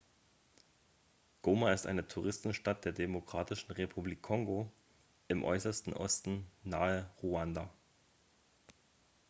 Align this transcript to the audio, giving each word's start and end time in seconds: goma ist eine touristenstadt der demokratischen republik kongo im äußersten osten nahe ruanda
goma 1.43 1.73
ist 1.73 1.85
eine 1.85 2.07
touristenstadt 2.07 2.85
der 2.85 2.91
demokratischen 2.91 3.71
republik 3.73 4.23
kongo 4.23 4.71
im 5.27 5.43
äußersten 5.43 5.93
osten 5.93 6.47
nahe 6.63 7.07
ruanda 7.21 7.71